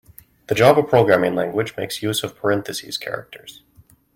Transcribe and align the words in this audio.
The 0.47 0.55
Java 0.55 0.81
programming 0.81 1.35
language 1.35 1.77
makes 1.77 2.01
use 2.01 2.23
of 2.23 2.35
parentheses 2.35 2.97
characters. 2.97 3.61